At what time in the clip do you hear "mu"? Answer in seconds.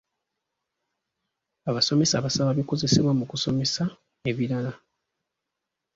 3.19-3.25